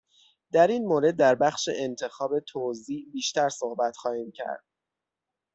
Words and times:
در 0.51 0.67
این 0.67 0.85
مورد 0.87 1.15
در 1.15 1.35
بخش 1.35 1.69
انتخاب 1.75 2.39
توزیع 2.39 3.05
بیشتر 3.13 3.49
صحبت 3.49 3.97
خواهیم 3.97 4.31
کرد. 4.31 4.63